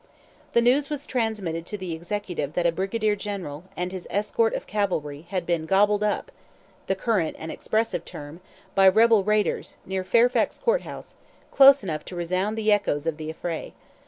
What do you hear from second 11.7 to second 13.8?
enough to resound the echoes of the affray.